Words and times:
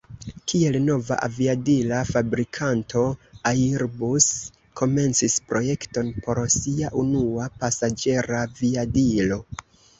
Kiel 0.51 0.75
nova 0.85 1.17
aviadila 1.25 1.99
fabrikanto, 2.11 3.03
Airbus 3.51 4.27
komencis 4.83 5.37
projekton 5.53 6.11
por 6.25 6.45
sia 6.57 6.93
unua 7.07 7.49
pasaĝeraviadilo. 7.63 9.43